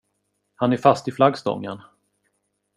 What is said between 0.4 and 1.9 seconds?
Han är fast i flaggstången.